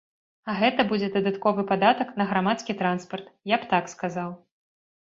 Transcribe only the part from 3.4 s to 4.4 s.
я б так сказаў.